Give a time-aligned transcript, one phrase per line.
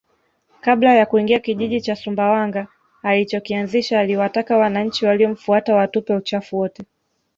[0.61, 2.67] Kabla ya kuingia kijiji cha Sumbawanga
[3.03, 6.83] alichokianzisha aliwataka wananchi waliomfuata watupe uchafu wote